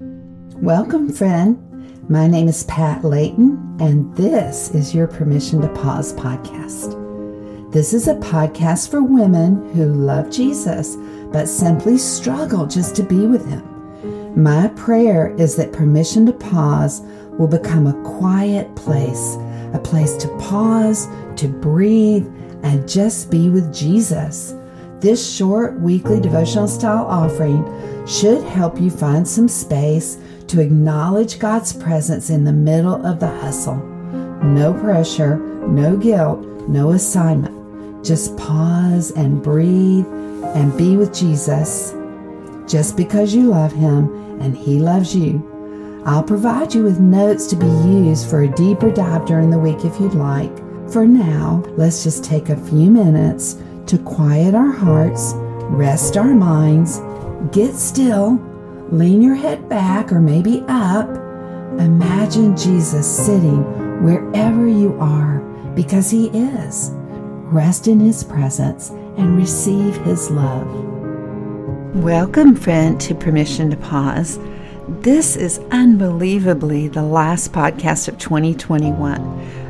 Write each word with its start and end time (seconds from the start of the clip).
Welcome, 0.00 1.12
friend. 1.12 2.08
My 2.08 2.26
name 2.26 2.48
is 2.48 2.64
Pat 2.64 3.04
Layton, 3.04 3.76
and 3.80 4.16
this 4.16 4.74
is 4.74 4.94
your 4.94 5.06
Permission 5.06 5.60
to 5.60 5.68
Pause 5.68 6.14
podcast. 6.14 7.70
This 7.70 7.92
is 7.92 8.08
a 8.08 8.14
podcast 8.14 8.90
for 8.90 9.02
women 9.02 9.70
who 9.74 9.92
love 9.92 10.30
Jesus 10.30 10.96
but 11.30 11.48
simply 11.48 11.98
struggle 11.98 12.66
just 12.66 12.96
to 12.96 13.02
be 13.02 13.26
with 13.26 13.46
Him. 13.46 14.42
My 14.42 14.68
prayer 14.68 15.34
is 15.36 15.54
that 15.56 15.74
Permission 15.74 16.24
to 16.24 16.32
Pause 16.32 17.02
will 17.38 17.48
become 17.48 17.86
a 17.86 18.02
quiet 18.18 18.74
place, 18.76 19.36
a 19.74 19.80
place 19.84 20.16
to 20.16 20.28
pause, 20.38 21.08
to 21.36 21.46
breathe, 21.46 22.26
and 22.62 22.88
just 22.88 23.30
be 23.30 23.50
with 23.50 23.74
Jesus. 23.74 24.54
This 25.00 25.34
short 25.34 25.80
weekly 25.80 26.20
devotional 26.20 26.68
style 26.68 27.06
offering 27.06 27.64
should 28.06 28.44
help 28.44 28.78
you 28.78 28.90
find 28.90 29.26
some 29.26 29.48
space 29.48 30.18
to 30.48 30.60
acknowledge 30.60 31.38
God's 31.38 31.72
presence 31.72 32.28
in 32.28 32.44
the 32.44 32.52
middle 32.52 33.06
of 33.06 33.18
the 33.18 33.28
hustle. 33.28 33.76
No 34.42 34.74
pressure, 34.74 35.38
no 35.66 35.96
guilt, 35.96 36.40
no 36.68 36.90
assignment. 36.90 38.04
Just 38.04 38.36
pause 38.36 39.10
and 39.12 39.42
breathe 39.42 40.04
and 40.54 40.76
be 40.76 40.98
with 40.98 41.14
Jesus. 41.14 41.94
Just 42.70 42.94
because 42.94 43.34
you 43.34 43.44
love 43.44 43.72
Him 43.72 44.40
and 44.42 44.54
He 44.54 44.80
loves 44.80 45.16
you. 45.16 46.02
I'll 46.04 46.22
provide 46.22 46.74
you 46.74 46.82
with 46.82 47.00
notes 47.00 47.46
to 47.46 47.56
be 47.56 47.66
used 47.66 48.28
for 48.28 48.42
a 48.42 48.54
deeper 48.54 48.90
dive 48.90 49.24
during 49.24 49.48
the 49.48 49.58
week 49.58 49.82
if 49.82 49.98
you'd 49.98 50.12
like. 50.12 50.54
For 50.90 51.06
now, 51.06 51.62
let's 51.78 52.04
just 52.04 52.22
take 52.22 52.50
a 52.50 52.56
few 52.68 52.90
minutes 52.90 53.56
to 53.86 53.98
quiet 53.98 54.54
our 54.54 54.72
hearts, 54.72 55.32
rest 55.70 56.16
our 56.16 56.34
minds, 56.34 57.00
get 57.52 57.74
still 57.74 58.38
Lean 58.92 59.22
your 59.22 59.36
head 59.36 59.68
back 59.68 60.10
or 60.10 60.20
maybe 60.20 60.64
up. 60.66 61.08
Imagine 61.78 62.56
Jesus 62.56 63.06
sitting 63.06 63.62
wherever 64.02 64.66
you 64.66 64.98
are 64.98 65.38
because 65.76 66.10
He 66.10 66.26
is. 66.30 66.90
Rest 67.52 67.86
in 67.86 68.00
His 68.00 68.24
presence 68.24 68.90
and 68.90 69.36
receive 69.36 69.96
His 69.98 70.28
love. 70.28 70.66
Welcome, 71.94 72.56
friend, 72.56 73.00
to 73.02 73.14
Permission 73.14 73.70
to 73.70 73.76
Pause. 73.76 74.40
This 74.88 75.36
is 75.36 75.60
unbelievably 75.70 76.88
the 76.88 77.04
last 77.04 77.52
podcast 77.52 78.08
of 78.08 78.18
2021. 78.18 79.20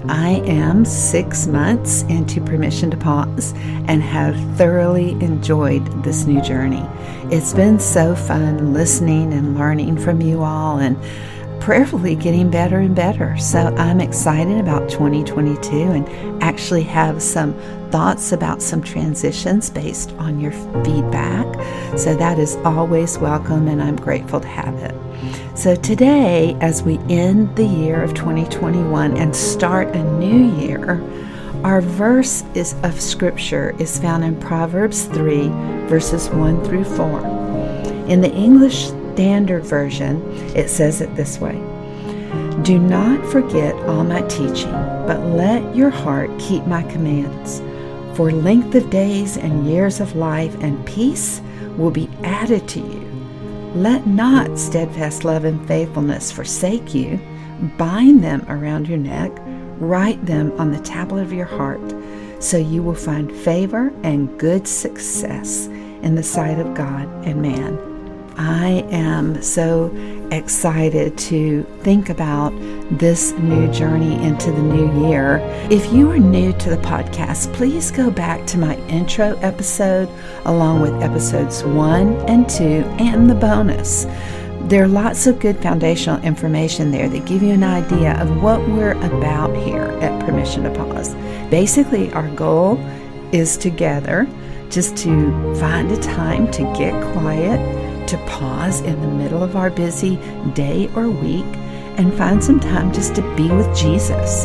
I 0.09 0.43
am 0.47 0.85
six 0.85 1.47
months 1.47 2.03
into 2.03 2.41
Permission 2.41 2.91
to 2.91 2.97
Pause 2.97 3.53
and 3.87 4.03
have 4.03 4.37
thoroughly 4.57 5.13
enjoyed 5.23 5.85
this 6.03 6.25
new 6.25 6.41
journey. 6.41 6.87
It's 7.31 7.53
been 7.53 7.79
so 7.79 8.15
fun 8.15 8.73
listening 8.73 9.33
and 9.33 9.57
learning 9.57 9.99
from 9.99 10.21
you 10.23 10.43
all 10.43 10.79
and 10.79 10.97
prayerfully 11.61 12.17
getting 12.17 12.51
better 12.51 12.79
and 12.79 12.95
better. 12.95 13.37
So 13.37 13.75
I'm 13.77 14.01
excited 14.01 14.59
about 14.59 14.89
2022 14.89 15.77
and 15.77 16.43
actually 16.43 16.83
have 16.85 17.23
some 17.23 17.55
thoughts 17.91 18.33
about 18.33 18.63
some 18.63 18.83
transitions 18.83 19.69
based 19.69 20.13
on 20.13 20.41
your 20.41 20.53
feedback. 20.85 21.47
So 21.97 22.15
that 22.17 22.39
is 22.39 22.57
always 22.65 23.19
welcome 23.19 23.69
and 23.69 23.83
I'm 23.83 23.97
grateful 23.97 24.41
to 24.41 24.49
have 24.49 24.75
it. 24.77 24.95
So 25.59 25.75
today, 25.75 26.57
as 26.61 26.83
we 26.83 26.99
end 27.09 27.55
the 27.57 27.67
year 27.67 28.03
of 28.03 28.15
2021 28.15 29.17
and 29.17 29.35
start 29.35 29.89
a 29.95 30.03
new 30.19 30.51
year, 30.57 31.03
our 31.65 31.83
verse 31.83 32.43
is 32.55 32.75
of 32.83 32.99
scripture 32.99 33.75
is 33.79 33.99
found 33.99 34.25
in 34.25 34.41
Proverbs 34.41 35.05
3 35.05 35.49
verses 35.89 36.31
1 36.31 36.65
through 36.65 36.85
4. 36.85 37.21
In 38.09 38.23
the 38.23 38.33
English 38.33 38.91
Standard 39.13 39.65
Version, 39.65 40.23
it 40.57 40.71
says 40.71 41.03
it 41.03 41.15
this 41.15 41.39
way 41.39 41.57
Do 42.63 42.79
not 42.79 43.25
forget 43.31 43.75
all 43.87 44.03
my 44.03 44.23
teaching, 44.23 44.73
but 45.07 45.21
let 45.21 45.77
your 45.77 45.91
heart 45.91 46.31
keep 46.39 46.65
my 46.65 46.83
commands. 46.85 47.61
For 48.17 48.33
length 48.33 48.75
of 48.75 48.89
days 48.89 49.37
and 49.37 49.67
years 49.67 50.01
of 50.01 50.17
life 50.17 50.55
and 50.63 50.85
peace 50.87 51.43
will 51.77 51.91
be 51.91 52.09
added 52.23 52.69
to 52.69 52.81
you. 52.81 53.07
Let 53.75 54.07
not 54.07 54.59
steadfast 54.59 55.25
love 55.25 55.45
and 55.45 55.67
faithfulness 55.69 56.33
forsake 56.33 56.95
you. 56.95 57.21
Bind 57.79 58.25
them 58.25 58.45
around 58.49 58.89
your 58.89 58.99
neck, 58.99 59.31
write 59.79 60.25
them 60.27 60.53
on 60.59 60.73
the 60.73 60.81
tablet 60.81 61.23
of 61.23 61.33
your 61.33 61.47
heart, 61.47 61.95
so 62.41 62.57
you 62.57 62.83
will 62.83 62.95
find 62.95 63.31
favor 63.31 63.93
and 64.03 64.39
good 64.39 64.67
success 64.67 65.67
in 66.03 66.15
the 66.15 66.23
sight 66.23 66.59
of 66.59 66.75
God 66.75 67.07
and 67.27 67.43
man. 67.43 67.79
I 68.37 68.85
am 68.91 69.43
so 69.43 69.89
excited 70.33 71.17
to 71.19 71.63
think 71.83 72.09
about 72.09 72.51
this 72.91 73.33
new 73.33 73.71
journey 73.73 74.15
into 74.25 74.51
the 74.53 74.63
new 74.63 75.09
year. 75.09 75.39
If 75.71 75.93
you 75.93 76.11
are 76.11 76.19
new 76.19 76.53
to 76.55 76.71
the 76.71 76.77
podcast, 76.79 77.53
please 77.55 77.91
go 77.91 78.11
back 78.11 78.47
to 78.49 78.59
my 78.59 78.77
intro 78.89 79.37
episode 79.39 80.09
along 80.45 80.81
with 80.81 80.93
episodes 81.03 81.65
one 81.65 82.17
and 82.29 82.49
two 82.49 82.85
and 82.99 83.29
the 83.29 83.35
bonus. 83.35 84.07
There 84.69 84.85
are 84.85 84.89
lots 84.89 85.27
of 85.27 85.41
good 85.41 85.61
foundational 85.61 86.23
information 86.23 86.91
there 86.91 87.09
that 87.09 87.27
give 87.27 87.43
you 87.43 87.51
an 87.51 87.65
idea 87.65 88.21
of 88.21 88.43
what 88.43 88.61
we're 88.69 88.93
about 89.03 89.57
here 89.57 89.99
at 90.01 90.25
Permission 90.25 90.65
to 90.65 90.71
Pause. 90.71 91.15
Basically, 91.51 92.13
our 92.13 92.29
goal 92.37 92.79
is 93.33 93.57
together 93.57 94.29
just 94.71 94.97
to 94.99 95.55
find 95.57 95.91
a 95.91 95.97
time 95.97 96.51
to 96.53 96.63
get 96.77 96.93
quiet 97.13 97.80
to 98.11 98.19
pause 98.27 98.81
in 98.81 99.01
the 99.01 99.09
middle 99.09 99.43
of 99.43 99.55
our 99.55 99.71
busy 99.71 100.17
day 100.55 100.91
or 100.97 101.09
week 101.09 101.47
and 101.97 102.13
find 102.15 102.43
some 102.43 102.59
time 102.59 102.93
just 102.93 103.15
to 103.15 103.37
be 103.37 103.49
with 103.51 103.77
Jesus, 103.77 104.43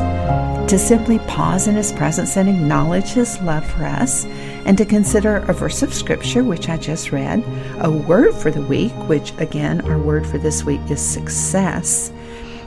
to 0.69 0.77
simply 0.77 1.19
pause 1.19 1.67
in 1.67 1.75
His 1.75 1.91
presence 1.93 2.37
and 2.37 2.47
acknowledge 2.47 3.09
His 3.09 3.39
love 3.41 3.65
for 3.65 3.85
us, 3.85 4.25
and 4.65 4.77
to 4.77 4.85
consider 4.85 5.37
a 5.37 5.53
verse 5.53 5.81
of 5.81 5.93
Scripture, 5.93 6.43
which 6.43 6.69
I 6.69 6.77
just 6.77 7.11
read, 7.11 7.43
a 7.79 7.89
word 7.89 8.35
for 8.35 8.51
the 8.51 8.61
week, 8.61 8.93
which 9.07 9.33
again, 9.39 9.81
our 9.89 9.97
word 9.97 10.27
for 10.27 10.37
this 10.37 10.63
week 10.63 10.81
is 10.89 11.01
success, 11.01 12.11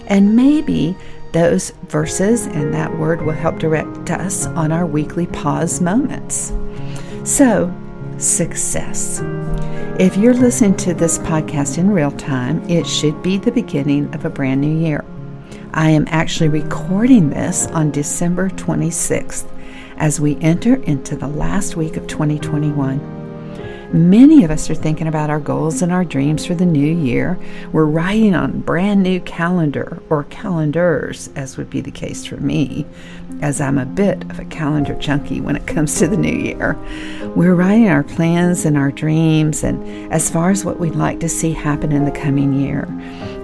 and 0.06 0.34
maybe 0.34 0.97
those 1.32 1.70
verses 1.88 2.47
and 2.47 2.72
that 2.75 2.98
word 2.98 3.22
will 3.22 3.34
help 3.34 3.59
direct 3.59 4.10
us 4.10 4.47
on 4.47 4.72
our 4.72 4.86
weekly 4.86 5.26
pause 5.26 5.80
moments. 5.80 6.53
So, 7.25 7.72
success. 8.16 9.20
If 9.98 10.16
you're 10.16 10.32
listening 10.32 10.76
to 10.76 10.94
this 10.94 11.19
podcast 11.19 11.76
in 11.76 11.91
real 11.91 12.12
time, 12.12 12.62
it 12.70 12.86
should 12.86 13.20
be 13.20 13.36
the 13.36 13.50
beginning 13.50 14.14
of 14.14 14.25
a 14.25 14.31
brand 14.31 14.60
new 14.60 14.78
year. 14.78 15.04
I 15.75 15.91
am 15.91 16.04
actually 16.06 16.50
recording 16.50 17.31
this 17.31 17.66
on 17.72 17.91
December 17.91 18.48
26th 18.50 19.50
as 19.97 20.20
we 20.20 20.36
enter 20.36 20.76
into 20.84 21.16
the 21.16 21.26
last 21.26 21.75
week 21.75 21.97
of 21.97 22.06
2021. 22.06 23.18
Many 23.93 24.44
of 24.44 24.50
us 24.50 24.69
are 24.69 24.75
thinking 24.75 25.06
about 25.06 25.31
our 25.31 25.41
goals 25.41 25.81
and 25.81 25.91
our 25.91 26.04
dreams 26.04 26.44
for 26.44 26.54
the 26.54 26.66
new 26.66 26.94
year. 26.94 27.38
We're 27.72 27.87
writing 27.87 28.34
on 28.34 28.60
brand 28.60 29.03
new 29.03 29.19
calendar 29.21 30.03
or 30.10 30.25
calendars, 30.25 31.31
as 31.34 31.56
would 31.56 31.71
be 31.71 31.81
the 31.81 31.91
case 31.91 32.27
for 32.27 32.37
me, 32.37 32.84
as 33.41 33.62
I'm 33.62 33.78
a 33.78 33.87
bit 33.87 34.25
of 34.25 34.38
a 34.38 34.44
calendar 34.44 34.93
junkie 34.97 35.41
when 35.41 35.56
it 35.56 35.66
comes 35.66 35.98
to 35.98 36.06
the 36.06 36.19
new 36.19 36.37
year. 36.37 36.75
We're 37.34 37.54
writing 37.54 37.88
our 37.88 38.04
plans 38.04 38.66
and 38.66 38.77
our 38.77 38.93
dreams, 38.93 39.65
and 39.65 40.12
as 40.12 40.28
far 40.28 40.50
as 40.50 40.66
what 40.66 40.78
we'd 40.78 40.94
like 40.94 41.21
to 41.21 41.28
see 41.28 41.53
happen 41.53 41.91
in 41.91 42.04
the 42.04 42.10
coming 42.10 42.53
year, 42.53 42.87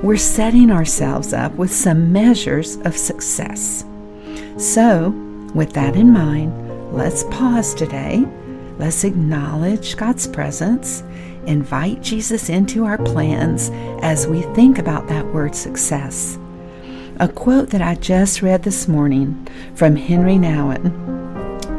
we're 0.02 0.18
setting 0.18 0.70
ourselves 0.70 1.32
up 1.32 1.52
with 1.52 1.72
some 1.72 2.12
measures 2.12 2.76
of 2.84 2.98
success. 2.98 3.86
So, 4.58 5.08
with 5.54 5.72
that 5.72 5.96
in 5.96 6.12
mind, 6.12 6.92
let's 6.92 7.24
pause 7.24 7.72
today 7.72 8.26
Let's 8.78 9.04
acknowledge 9.04 9.96
God's 9.96 10.26
presence, 10.26 11.02
invite 11.46 12.02
Jesus 12.02 12.48
into 12.48 12.84
our 12.84 12.98
plans 12.98 13.70
as 14.02 14.26
we 14.26 14.42
think 14.54 14.78
about 14.78 15.06
that 15.08 15.26
word 15.32 15.54
success. 15.54 16.38
A 17.20 17.28
quote 17.28 17.70
that 17.70 17.82
I 17.82 17.94
just 17.94 18.42
read 18.42 18.64
this 18.64 18.88
morning 18.88 19.46
from 19.76 19.94
Henri 19.94 20.34
Nouwen. 20.34 20.90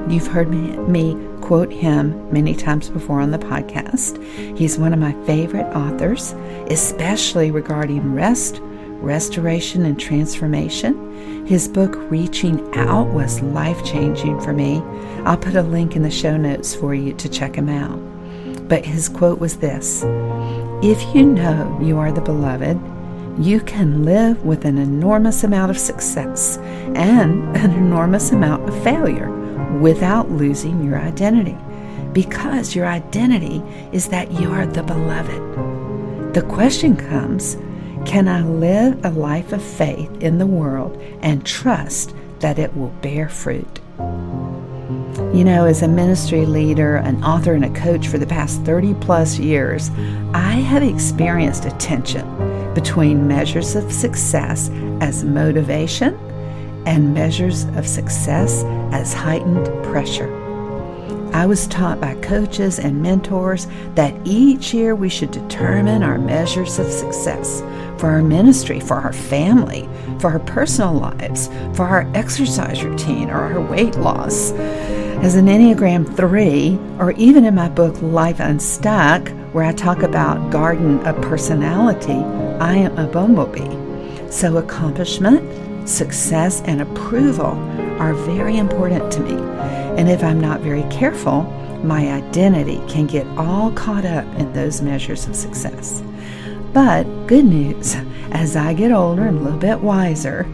You've 0.09 0.27
heard 0.27 0.49
me, 0.49 0.77
me 0.87 1.15
quote 1.41 1.71
him 1.71 2.31
many 2.31 2.55
times 2.55 2.89
before 2.89 3.19
on 3.19 3.31
the 3.31 3.39
podcast. 3.39 4.17
He's 4.57 4.79
one 4.79 4.93
of 4.93 4.99
my 4.99 5.11
favorite 5.25 5.67
authors, 5.75 6.31
especially 6.69 7.51
regarding 7.51 8.13
rest, 8.13 8.61
restoration, 9.05 9.85
and 9.85 9.99
transformation. 9.99 11.45
His 11.45 11.67
book, 11.67 11.95
Reaching 12.11 12.59
Out, 12.75 13.07
was 13.07 13.41
life 13.41 13.85
changing 13.85 14.41
for 14.41 14.51
me. 14.51 14.81
I'll 15.23 15.37
put 15.37 15.55
a 15.55 15.61
link 15.61 15.95
in 15.95 16.01
the 16.01 16.11
show 16.11 16.35
notes 16.35 16.75
for 16.75 16.93
you 16.95 17.13
to 17.13 17.29
check 17.29 17.55
him 17.55 17.69
out. 17.69 17.99
But 18.67 18.83
his 18.83 19.07
quote 19.07 19.39
was 19.39 19.57
this 19.57 20.03
If 20.83 21.15
you 21.15 21.23
know 21.23 21.79
you 21.81 21.99
are 21.99 22.11
the 22.11 22.21
beloved, 22.21 22.81
you 23.37 23.59
can 23.61 24.03
live 24.03 24.43
with 24.43 24.65
an 24.65 24.77
enormous 24.77 25.43
amount 25.43 25.69
of 25.69 25.77
success 25.77 26.57
and 26.95 27.55
an 27.57 27.71
enormous 27.71 28.31
amount 28.31 28.67
of 28.67 28.83
failure 28.83 29.29
without 29.79 30.31
losing 30.31 30.83
your 30.83 30.97
identity. 30.97 31.57
Because 32.13 32.75
your 32.75 32.85
identity 32.85 33.61
is 33.91 34.07
that 34.07 34.31
you 34.31 34.49
are 34.49 34.65
the 34.65 34.83
beloved. 34.83 36.33
The 36.33 36.43
question 36.43 36.95
comes 36.95 37.57
Can 38.05 38.27
I 38.27 38.43
live 38.43 39.03
a 39.03 39.09
life 39.09 39.51
of 39.51 39.63
faith 39.63 40.11
in 40.21 40.37
the 40.37 40.45
world 40.45 40.95
and 41.21 41.45
trust 41.45 42.13
that 42.39 42.59
it 42.59 42.77
will 42.77 42.93
bear 43.01 43.27
fruit? 43.27 43.79
You 45.33 45.43
know, 45.43 45.65
as 45.65 45.81
a 45.81 45.87
ministry 45.87 46.45
leader, 46.45 46.97
an 46.97 47.23
author, 47.23 47.53
and 47.53 47.65
a 47.65 47.69
coach 47.71 48.07
for 48.07 48.17
the 48.17 48.27
past 48.27 48.61
30 48.61 48.93
plus 48.95 49.39
years, 49.39 49.89
I 50.33 50.51
have 50.51 50.83
experienced 50.83 51.65
a 51.65 51.71
tension 51.71 52.73
between 52.73 53.27
measures 53.27 53.75
of 53.75 53.91
success 53.91 54.69
as 55.01 55.23
motivation 55.23 56.13
and 56.85 57.13
measures 57.13 57.63
of 57.75 57.87
success 57.87 58.63
as 58.93 59.13
heightened 59.13 59.65
pressure. 59.83 60.44
I 61.33 61.45
was 61.45 61.67
taught 61.67 61.99
by 61.99 62.15
coaches 62.15 62.79
and 62.79 63.01
mentors 63.01 63.67
that 63.95 64.15
each 64.25 64.73
year 64.73 64.95
we 64.95 65.09
should 65.09 65.31
determine 65.31 66.03
our 66.03 66.17
measures 66.17 66.79
of 66.79 66.91
success 66.91 67.61
for 67.97 68.09
our 68.09 68.21
ministry, 68.21 68.79
for 68.79 68.95
our 68.95 69.13
family, 69.13 69.89
for 70.19 70.31
our 70.31 70.39
personal 70.39 70.93
lives, 70.93 71.47
for 71.73 71.83
our 71.85 72.09
exercise 72.13 72.83
routine, 72.83 73.29
or 73.29 73.37
our 73.37 73.61
weight 73.61 73.95
loss. 73.95 74.51
As 75.21 75.35
an 75.35 75.47
Enneagram 75.47 76.15
3, 76.15 76.77
or 76.99 77.11
even 77.11 77.45
in 77.45 77.55
my 77.55 77.69
book 77.69 78.01
Life 78.01 78.39
Unstuck, 78.39 79.29
where 79.53 79.65
I 79.65 79.71
talk 79.71 80.03
about 80.03 80.51
garden 80.51 80.99
of 81.07 81.19
personality, 81.21 82.21
I 82.59 82.75
am 82.75 82.97
a 82.97 83.07
bumblebee. 83.07 84.29
So 84.29 84.57
accomplishment, 84.57 85.87
success, 85.87 86.61
and 86.65 86.81
approval 86.81 87.55
are 87.99 88.13
very 88.13 88.57
important 88.57 89.11
to 89.13 89.19
me. 89.21 89.35
And 89.97 90.09
if 90.09 90.23
I'm 90.23 90.39
not 90.39 90.61
very 90.61 90.83
careful, 90.83 91.43
my 91.83 92.11
identity 92.11 92.81
can 92.87 93.05
get 93.07 93.27
all 93.37 93.71
caught 93.71 94.05
up 94.05 94.25
in 94.35 94.51
those 94.53 94.81
measures 94.81 95.27
of 95.27 95.35
success. 95.35 96.01
But 96.73 97.03
good 97.27 97.45
news, 97.45 97.95
as 98.31 98.55
I 98.55 98.73
get 98.73 98.91
older 98.91 99.23
and 99.23 99.37
a 99.37 99.41
little 99.41 99.59
bit 99.59 99.79
wiser, 99.79 100.45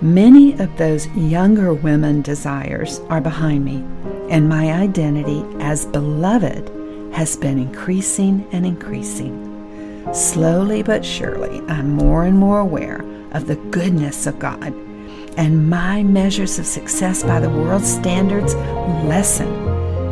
many 0.00 0.54
of 0.58 0.76
those 0.76 1.06
younger 1.08 1.72
women 1.72 2.22
desires 2.22 3.00
are 3.08 3.20
behind 3.20 3.64
me, 3.64 3.84
and 4.28 4.48
my 4.48 4.72
identity 4.72 5.44
as 5.60 5.86
beloved 5.86 6.68
has 7.14 7.36
been 7.36 7.58
increasing 7.58 8.46
and 8.52 8.66
increasing. 8.66 9.48
Slowly 10.12 10.82
but 10.82 11.04
surely, 11.04 11.60
I'm 11.68 11.90
more 11.90 12.24
and 12.24 12.36
more 12.36 12.58
aware 12.58 13.04
of 13.32 13.46
the 13.46 13.56
goodness 13.70 14.26
of 14.26 14.38
God, 14.38 14.74
and 15.36 15.68
my 15.68 16.02
measures 16.02 16.58
of 16.58 16.66
success 16.66 17.22
by 17.22 17.40
the 17.40 17.50
world's 17.50 17.92
standards 17.92 18.54
lessen 19.04 19.48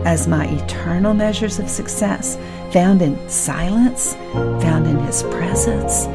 as 0.06 0.26
my 0.26 0.46
eternal 0.46 1.14
measures 1.14 1.58
of 1.58 1.68
success 1.68 2.36
found 2.72 3.02
in 3.02 3.28
silence, 3.28 4.14
found 4.62 4.86
in 4.86 4.98
His 5.00 5.22
presence, 5.24 6.06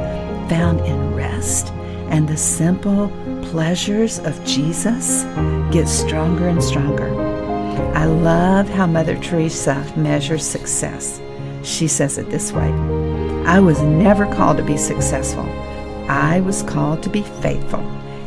found 0.49 0.79
in 0.81 1.13
rest, 1.13 1.71
and 2.09 2.27
the 2.27 2.37
simple 2.37 3.09
pleasures 3.43 4.19
of 4.19 4.43
Jesus 4.45 5.23
get 5.71 5.87
stronger 5.87 6.47
and 6.47 6.63
stronger. 6.63 7.09
I 7.93 8.05
love 8.05 8.69
how 8.69 8.87
Mother 8.87 9.17
Teresa 9.17 9.85
measures 9.95 10.45
success. 10.45 11.21
She 11.63 11.87
says 11.87 12.17
it 12.17 12.29
this 12.29 12.51
way 12.51 12.71
I 13.45 13.59
was 13.59 13.81
never 13.81 14.25
called 14.33 14.57
to 14.57 14.63
be 14.63 14.77
successful, 14.77 15.45
I 16.09 16.41
was 16.41 16.63
called 16.63 17.03
to 17.03 17.09
be 17.09 17.21
faithful. 17.21 17.83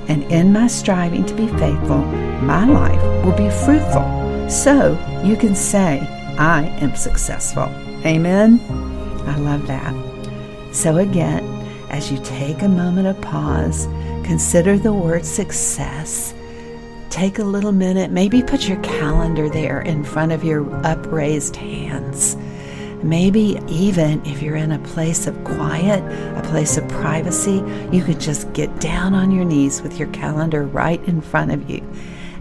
And 0.09 0.25
in 0.25 0.53
my 0.53 0.67
striving 0.67 1.25
to 1.27 1.35
be 1.35 1.47
faithful, 1.59 1.99
my 2.43 2.67
life 2.67 3.03
will 3.25 3.37
be 3.37 3.51
fruitful. 3.65 4.49
So 4.49 4.99
you 5.23 5.37
can 5.37 5.55
say, 5.55 6.01
I 6.39 6.65
am 6.81 6.97
successful. 6.97 7.65
Amen. 8.07 8.61
I 9.27 9.37
love 9.37 9.67
that. 9.67 9.95
So, 10.73 10.97
again, 10.97 11.45
as 11.91 12.11
you 12.11 12.19
take 12.23 12.63
a 12.63 12.69
moment 12.69 13.07
of 13.07 13.21
pause, 13.21 13.87
consider 14.25 14.79
the 14.79 14.93
word 14.93 15.25
success. 15.25 16.35
Take 17.11 17.39
a 17.39 17.45
little 17.45 17.73
minute, 17.73 18.11
maybe 18.11 18.43
put 18.43 18.69
your 18.69 18.81
calendar 18.83 19.49
there 19.49 19.81
in 19.81 20.05
front 20.05 20.33
of 20.33 20.45
your 20.45 20.69
upraised 20.87 21.57
hands. 21.57 22.37
Maybe 23.03 23.61
even 23.69 24.25
if 24.27 24.43
you're 24.43 24.57
in 24.57 24.73
a 24.73 24.79
place 24.81 25.27
of 25.27 25.45
quiet, 25.45 26.03
a 26.37 26.49
place 26.49 26.77
of 26.77 26.89
privacy, 26.89 27.63
you 27.93 28.03
could 28.03 28.19
just 28.19 28.53
get 28.55 28.81
down 28.81 29.15
on 29.15 29.31
your 29.31 29.45
knees 29.45 29.83
with 29.83 29.99
your 29.99 30.09
calendar 30.09 30.65
right 30.65 31.03
in 31.05 31.21
front 31.21 31.53
of 31.53 31.71
you 31.71 31.87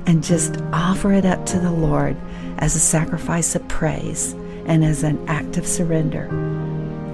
and 0.08 0.24
just 0.24 0.58
offer 0.74 1.14
it 1.14 1.26
up 1.26 1.46
to 1.46 1.60
the 1.60 1.72
Lord 1.72 2.18
as 2.58 2.76
a 2.76 2.80
sacrifice 2.80 3.56
of 3.56 3.68
praise 3.68 4.34
and 4.66 4.84
as 4.84 5.04
an 5.04 5.24
act 5.28 5.58
of 5.58 5.68
surrender. 5.68 6.28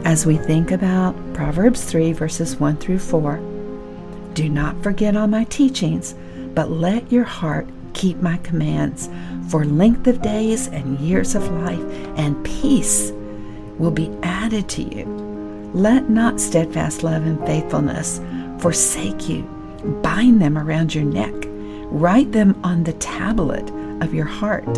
As 0.05 0.25
we 0.25 0.37
think 0.37 0.71
about 0.71 1.15
Proverbs 1.33 1.83
3, 1.83 2.13
verses 2.13 2.55
1 2.57 2.77
through 2.77 2.99
4, 2.99 3.37
do 4.35 4.47
not 4.47 4.81
forget 4.81 5.17
all 5.17 5.27
my 5.27 5.43
teachings, 5.45 6.15
but 6.53 6.71
let 6.71 7.11
your 7.11 7.23
heart 7.25 7.67
keep 7.93 8.17
my 8.17 8.37
commands, 8.37 9.09
for 9.49 9.65
length 9.65 10.07
of 10.07 10.21
days 10.21 10.67
and 10.67 10.99
years 10.99 11.35
of 11.35 11.47
life 11.51 11.83
and 12.17 12.43
peace 12.45 13.11
will 13.79 13.91
be 13.91 14.11
added 14.23 14.69
to 14.69 14.83
you. 14.83 15.05
Let 15.73 16.09
not 16.09 16.39
steadfast 16.39 17.03
love 17.03 17.25
and 17.25 17.39
faithfulness 17.45 18.21
forsake 18.59 19.27
you. 19.27 19.41
Bind 20.01 20.41
them 20.41 20.57
around 20.57 20.93
your 20.93 21.03
neck. 21.03 21.33
Write 21.87 22.31
them 22.31 22.59
on 22.63 22.83
the 22.83 22.93
tablet 22.93 23.69
of 24.01 24.13
your 24.13 24.25
heart, 24.25 24.75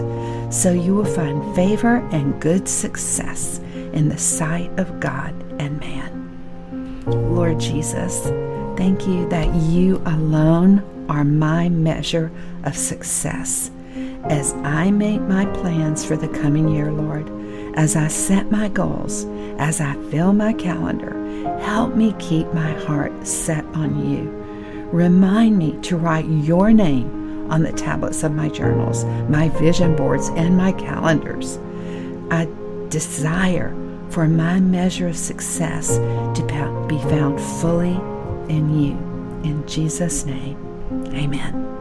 so 0.54 0.72
you 0.72 0.96
will 0.96 1.06
find 1.06 1.56
favor 1.56 1.98
and 2.12 2.42
good 2.42 2.68
success 2.68 3.60
in 3.94 4.10
the 4.10 4.18
sight 4.18 4.72
of 4.80 5.00
God 5.00 5.34
and 5.60 5.80
man. 5.80 7.04
Lord 7.06 7.60
Jesus, 7.60 8.22
thank 8.78 9.08
you 9.08 9.28
that 9.30 9.54
you 9.56 10.02
alone 10.06 10.84
are 11.10 11.24
my 11.24 11.70
measure 11.70 12.32
of 12.64 12.76
success. 12.76 13.72
As 14.26 14.54
I 14.64 14.92
make 14.92 15.22
my 15.22 15.46
plans 15.46 16.04
for 16.04 16.18
the 16.18 16.28
coming 16.28 16.68
year, 16.68 16.92
Lord, 16.92 17.30
as 17.76 17.96
I 17.96 18.08
set 18.08 18.52
my 18.52 18.70
goals, 18.70 19.26
as 19.58 19.82
I 19.82 19.96
fill 20.10 20.34
my 20.34 20.54
calendar, 20.54 21.14
help 21.60 21.96
me 21.96 22.16
keep 22.20 22.52
my 22.54 22.72
heart 22.84 23.28
set 23.28 23.66
on 23.76 24.10
you. 24.10 24.30
Remind 24.92 25.58
me 25.58 25.78
to 25.84 25.98
write 25.98 26.26
your 26.26 26.72
name 26.72 27.52
on 27.52 27.64
the 27.64 27.74
tablets 27.74 28.24
of 28.24 28.32
my 28.32 28.50
journals, 28.50 29.04
my 29.30 29.50
vision 29.50 29.96
boards, 29.96 30.30
and 30.30 30.58
my 30.58 30.72
calendars. 30.72 31.60
I 32.32 32.48
desire 32.90 33.76
for 34.10 34.28
my 34.28 34.60
measure 34.60 35.08
of 35.08 35.18
success 35.18 35.98
to 35.98 36.86
be 36.88 36.98
found 37.10 37.40
fully 37.60 37.96
in 38.54 38.80
you. 38.80 38.92
In 39.44 39.68
Jesus' 39.68 40.26
name, 40.26 40.58
amen. 41.14 41.75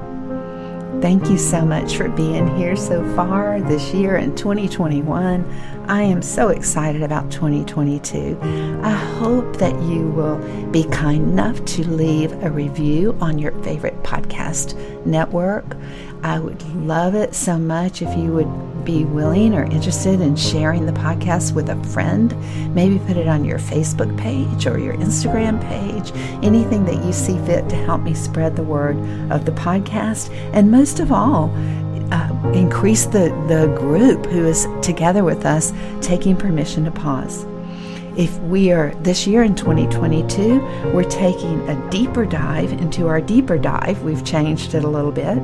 Thank 1.04 1.28
you 1.28 1.36
so 1.36 1.66
much 1.66 1.98
for 1.98 2.08
being 2.08 2.56
here 2.56 2.76
so 2.76 3.04
far 3.14 3.60
this 3.60 3.92
year 3.92 4.16
in 4.16 4.34
2021. 4.34 5.44
I 5.86 6.00
am 6.02 6.22
so 6.22 6.48
excited 6.48 7.02
about 7.02 7.30
2022. 7.30 8.38
I 8.82 8.88
hope 8.88 9.58
that 9.58 9.78
you 9.82 10.08
will 10.08 10.38
be 10.70 10.84
kind 10.84 11.22
enough 11.24 11.62
to 11.66 11.86
leave 11.86 12.32
a 12.42 12.50
review 12.50 13.18
on 13.20 13.38
your 13.38 13.52
favorite 13.62 14.02
podcast 14.02 15.04
network. 15.04 15.76
I 16.22 16.38
would 16.38 16.62
love 16.74 17.14
it 17.14 17.34
so 17.34 17.58
much 17.58 18.00
if 18.00 18.16
you 18.16 18.32
would 18.32 18.73
be 18.84 19.04
willing 19.04 19.54
or 19.54 19.64
interested 19.64 20.20
in 20.20 20.36
sharing 20.36 20.86
the 20.86 20.92
podcast 20.92 21.54
with 21.54 21.68
a 21.68 21.82
friend. 21.84 22.34
Maybe 22.74 22.98
put 22.98 23.16
it 23.16 23.28
on 23.28 23.44
your 23.44 23.58
Facebook 23.58 24.16
page 24.18 24.66
or 24.66 24.78
your 24.78 24.94
Instagram 24.94 25.60
page, 25.68 26.12
anything 26.44 26.84
that 26.84 27.04
you 27.04 27.12
see 27.12 27.38
fit 27.46 27.68
to 27.68 27.76
help 27.76 28.02
me 28.02 28.14
spread 28.14 28.56
the 28.56 28.62
word 28.62 28.96
of 29.30 29.44
the 29.44 29.52
podcast. 29.52 30.30
And 30.52 30.70
most 30.70 31.00
of 31.00 31.12
all, 31.12 31.50
uh, 32.10 32.52
increase 32.54 33.06
the, 33.06 33.30
the 33.48 33.74
group 33.78 34.26
who 34.26 34.46
is 34.46 34.66
together 34.82 35.24
with 35.24 35.46
us 35.46 35.72
taking 36.00 36.36
permission 36.36 36.84
to 36.84 36.90
pause. 36.90 37.46
If 38.16 38.38
we 38.42 38.70
are 38.70 38.94
this 39.00 39.26
year 39.26 39.42
in 39.42 39.56
2022, 39.56 40.92
we're 40.92 41.02
taking 41.02 41.68
a 41.68 41.90
deeper 41.90 42.24
dive 42.24 42.70
into 42.70 43.08
our 43.08 43.20
deeper 43.20 43.58
dive. 43.58 44.02
We've 44.02 44.24
changed 44.24 44.74
it 44.74 44.84
a 44.84 44.88
little 44.88 45.10
bit. 45.10 45.38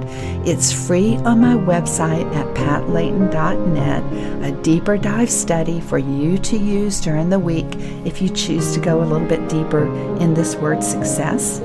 It's 0.47 0.73
free 0.73 1.17
on 1.17 1.41
my 1.41 1.55
website 1.55 2.33
at 2.33 2.47
patlayton.net, 2.55 4.45
a 4.45 4.63
deeper 4.63 4.97
dive 4.97 5.31
study 5.31 5.81
for 5.81 5.99
you 5.99 6.39
to 6.39 6.57
use 6.57 7.01
during 7.01 7.29
the 7.29 7.41
week 7.41 7.67
if 8.05 8.23
you 8.23 8.29
choose 8.29 8.73
to 8.75 8.81
go 8.81 9.03
a 9.03 9.05
little 9.05 9.27
bit 9.27 9.49
deeper 9.49 9.87
in 10.19 10.35
this 10.35 10.55
word 10.55 10.85
success. 10.85 11.61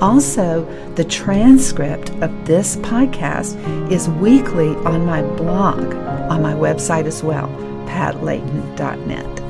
Also, 0.00 0.64
the 0.94 1.04
transcript 1.04 2.10
of 2.22 2.46
this 2.46 2.76
podcast 2.76 3.60
is 3.92 4.08
weekly 4.08 4.74
on 4.86 5.04
my 5.04 5.20
blog 5.20 5.94
on 6.30 6.40
my 6.40 6.54
website 6.54 7.04
as 7.04 7.22
well, 7.22 7.48
patlayton.net. 7.86 9.45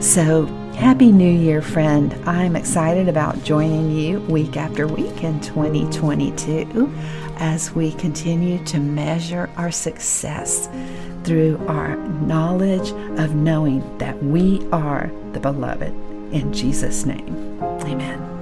So, 0.00 0.46
Happy 0.76 1.12
New 1.12 1.30
Year, 1.30 1.60
friend. 1.60 2.14
I'm 2.26 2.56
excited 2.56 3.06
about 3.06 3.44
joining 3.44 3.90
you 3.90 4.20
week 4.20 4.56
after 4.56 4.86
week 4.86 5.22
in 5.22 5.38
2022 5.42 6.90
as 7.36 7.72
we 7.72 7.92
continue 7.92 8.64
to 8.64 8.78
measure 8.78 9.50
our 9.58 9.70
success 9.70 10.70
through 11.22 11.62
our 11.68 11.96
knowledge 12.22 12.92
of 13.20 13.34
knowing 13.34 13.98
that 13.98 14.20
we 14.22 14.66
are 14.72 15.10
the 15.32 15.40
beloved. 15.40 15.92
In 16.32 16.50
Jesus' 16.50 17.04
name, 17.04 17.62
amen. 17.62 18.39